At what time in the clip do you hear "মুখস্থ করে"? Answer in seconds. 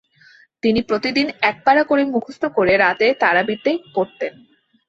2.13-2.73